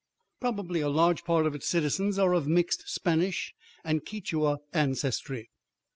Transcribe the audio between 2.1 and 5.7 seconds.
are of mixed Spanish and Quichua ancestry.